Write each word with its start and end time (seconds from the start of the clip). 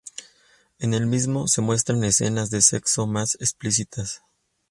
En 0.79 0.95
el 0.95 1.05
mismo, 1.05 1.47
se 1.47 1.61
muestran 1.61 2.03
escenas 2.03 2.49
de 2.49 2.63
sexos 2.63 3.07
más 3.07 3.35
explícitas. 3.35 4.23